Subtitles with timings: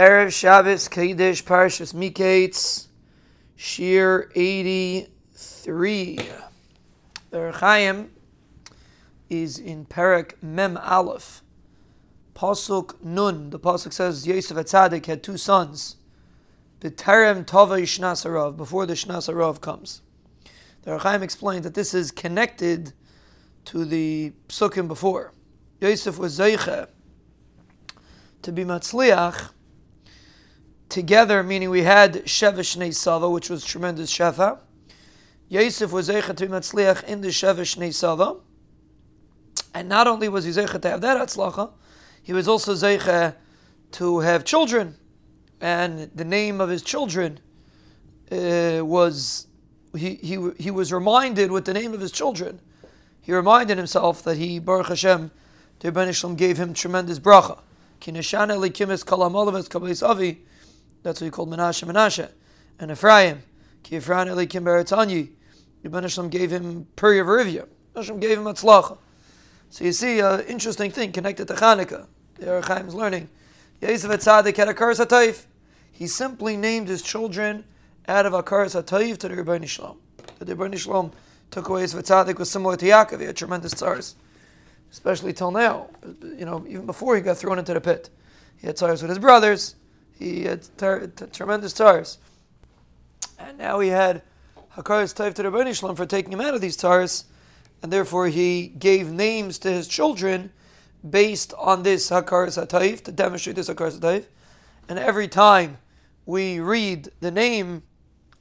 [0.00, 2.86] Erev Shabbos Kodesh Parshas Miketz
[3.58, 6.16] Shiur 83.
[7.28, 8.08] The Ohr HaChaim
[9.28, 11.42] is in Perak Mem Aleph.
[12.34, 13.50] Pasuk Nun.
[13.50, 15.96] The Pasuk says Yosef Atzadik had two sons.
[16.80, 20.00] The B'terem Tova Shnasarav, before the Shnasarav comes.
[20.80, 22.94] The Ohr HaChaim explained that this is connected
[23.66, 25.34] to the psukim before.
[25.78, 26.88] Yosef was Zeicha
[28.40, 29.50] to be Matzliach
[30.90, 34.58] together, meaning we had Sheva Shnei Sava, which was tremendous Shefa.
[35.48, 38.36] Yosef was Zeichet to Matzliach in the Sheva Shnei Sava.
[39.72, 41.70] And not only was he Zeichet to have that Atzlacha,
[42.22, 43.36] he was also Zeichet
[43.92, 44.96] to have children.
[45.60, 47.40] And the name of his children
[48.30, 49.46] uh, was,
[49.96, 52.60] he, he, he was reminded with the name of his children.
[53.20, 55.30] He reminded himself that he, Baruch Hashem,
[55.80, 57.60] the Rebbeinu gave him tremendous bracha.
[58.00, 60.42] Kineshana likimis kabais avi
[61.02, 62.30] that's what he called Menashe Menashe.
[62.78, 63.42] And Ephraim,
[63.82, 65.30] Ki Ephraim Elikim Beratanyi,
[65.84, 67.66] Yibban gave him Puri of Rivya.
[67.94, 68.98] Hashem gave him Atzlacha.
[69.70, 72.06] So you see an interesting thing connected to Hanukkah.
[72.34, 73.28] The Ohr HaChaim is learning.
[73.80, 75.46] Yosef Tzadik had a Karas HaTayif.
[75.90, 77.64] He simply named his children
[78.08, 79.98] out of a Karas HaTayif to the Rebbeinu Shalom.
[80.38, 81.12] The Rebbeinu Shalom
[81.50, 83.20] took away his Tzadik was similar to Yaakov.
[83.20, 84.16] He had tremendous tsars,
[84.90, 85.88] especially till now.
[86.22, 88.10] You know, even before he got thrown into the pit.
[88.58, 89.76] He had tsars with his brothers.
[90.20, 92.18] He had ter- tremendous tars.
[93.38, 94.20] And now he had
[94.76, 97.24] Hakaras Taif to Rabbi Shalom for taking him out of these tars,
[97.82, 100.52] and therefore he gave names to his children
[101.08, 104.28] based on this Hakaras Taif to demonstrate this Hakaras Taif.
[104.90, 105.78] And every time
[106.26, 107.82] we read the name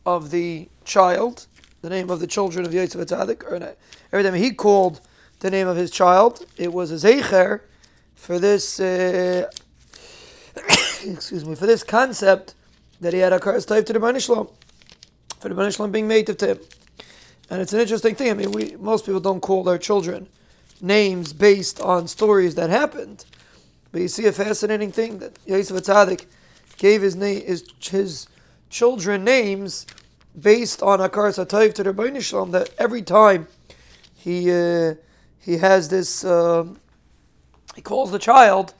[0.05, 1.47] of the child,
[1.81, 3.75] the name of the children of Yosef Atzadik, or
[4.11, 4.99] every time he called
[5.39, 7.61] the name of his child, it was a Zecher
[8.16, 9.49] for this uh,
[11.05, 12.55] excuse me, for this concept
[13.02, 14.52] that he had a curse type to the Banishlam,
[15.39, 16.59] for the Banishlam being made to him.
[17.50, 18.30] And it's an interesting thing.
[18.30, 20.27] I mean, we most people don't call their children
[20.82, 23.26] names based on stories that happened.
[23.92, 26.26] But you see a fascinating thing that Yosef Atzadik
[26.77, 28.27] gave his name his, his
[28.70, 29.88] children names
[30.39, 33.48] based on Akar Satayv to the Banishlam that every time
[34.14, 34.95] he uh,
[35.39, 36.65] he has this uh,
[37.76, 38.73] he calls the child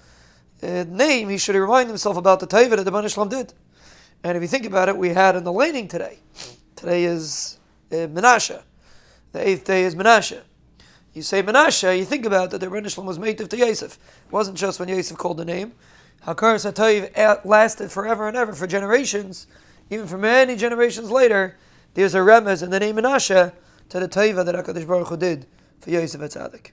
[0.62, 3.54] uh, name, he should remind himself about the Taiva that the Banishlam did.
[4.24, 6.20] And if you think about it, we had in the laning today.
[6.76, 7.58] Today is
[7.92, 8.62] uh, Menashe.
[9.32, 10.42] The eighth day is Menashe.
[11.14, 13.98] You say Menashe, you think about that the Banishlam was made to Yosef.
[14.26, 15.74] It wasn't just when Yosef called the name.
[16.26, 19.48] Hakar Satayv lasted forever and ever, for generations.
[19.90, 21.58] Even for many generations later,
[21.94, 23.54] there's a remez in the name Menashe
[23.90, 25.46] to the Taiva that HaKadosh Baruch Hu did
[25.80, 26.72] for Yosef Atzadik.